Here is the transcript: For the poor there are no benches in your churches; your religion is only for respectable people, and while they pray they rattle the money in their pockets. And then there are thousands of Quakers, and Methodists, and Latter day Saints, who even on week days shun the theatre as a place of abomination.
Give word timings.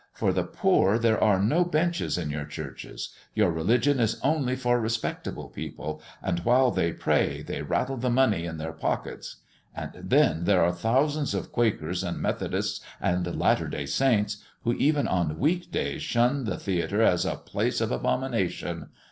For 0.13 0.33
the 0.33 0.45
poor 0.45 0.97
there 0.97 1.23
are 1.23 1.39
no 1.39 1.63
benches 1.63 2.17
in 2.17 2.31
your 2.31 2.45
churches; 2.45 3.13
your 3.35 3.51
religion 3.51 3.99
is 3.99 4.19
only 4.23 4.55
for 4.55 4.81
respectable 4.81 5.47
people, 5.47 6.01
and 6.23 6.39
while 6.39 6.71
they 6.71 6.91
pray 6.91 7.43
they 7.43 7.61
rattle 7.61 7.97
the 7.97 8.09
money 8.09 8.45
in 8.47 8.57
their 8.57 8.73
pockets. 8.73 9.41
And 9.75 9.91
then 9.93 10.45
there 10.45 10.63
are 10.63 10.71
thousands 10.71 11.35
of 11.35 11.51
Quakers, 11.51 12.03
and 12.03 12.17
Methodists, 12.17 12.83
and 12.99 13.37
Latter 13.39 13.67
day 13.67 13.85
Saints, 13.85 14.37
who 14.63 14.73
even 14.73 15.07
on 15.07 15.37
week 15.37 15.71
days 15.71 16.01
shun 16.01 16.45
the 16.45 16.57
theatre 16.57 17.03
as 17.03 17.23
a 17.23 17.35
place 17.35 17.79
of 17.79 17.91
abomination. 17.91 18.89